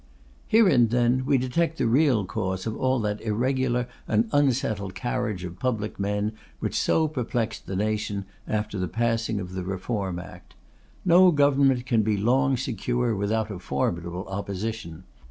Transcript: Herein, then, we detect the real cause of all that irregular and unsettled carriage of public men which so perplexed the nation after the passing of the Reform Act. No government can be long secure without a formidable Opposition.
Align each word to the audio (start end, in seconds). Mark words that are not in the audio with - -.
Herein, 0.47 0.87
then, 0.87 1.27
we 1.27 1.37
detect 1.37 1.77
the 1.77 1.85
real 1.85 2.25
cause 2.25 2.65
of 2.65 2.75
all 2.75 2.99
that 3.01 3.21
irregular 3.21 3.87
and 4.07 4.27
unsettled 4.31 4.95
carriage 4.95 5.43
of 5.43 5.59
public 5.59 5.99
men 5.99 6.31
which 6.59 6.73
so 6.73 7.07
perplexed 7.07 7.67
the 7.67 7.75
nation 7.75 8.25
after 8.47 8.79
the 8.79 8.87
passing 8.87 9.39
of 9.39 9.53
the 9.53 9.63
Reform 9.63 10.17
Act. 10.17 10.55
No 11.05 11.29
government 11.29 11.85
can 11.85 12.01
be 12.01 12.17
long 12.17 12.57
secure 12.57 13.15
without 13.15 13.51
a 13.51 13.59
formidable 13.59 14.25
Opposition. 14.27 15.03